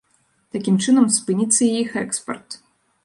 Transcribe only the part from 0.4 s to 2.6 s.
Такім чынам, спыніцца і іх экспарт.